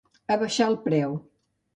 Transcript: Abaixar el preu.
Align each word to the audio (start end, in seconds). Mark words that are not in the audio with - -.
Abaixar 0.35 0.69
el 0.71 0.77
preu. 0.85 1.13